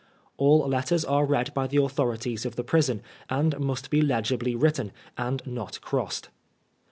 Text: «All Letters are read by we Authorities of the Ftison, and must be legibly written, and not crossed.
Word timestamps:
«All 0.37 0.67
Letters 0.67 1.05
are 1.05 1.27
read 1.27 1.53
by 1.53 1.67
we 1.67 1.77
Authorities 1.77 2.43
of 2.43 2.55
the 2.55 2.63
Ftison, 2.63 3.01
and 3.29 3.59
must 3.59 3.91
be 3.91 4.01
legibly 4.01 4.55
written, 4.55 4.91
and 5.15 5.43
not 5.45 5.79
crossed. 5.81 6.29